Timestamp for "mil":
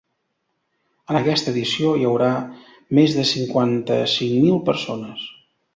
4.49-4.63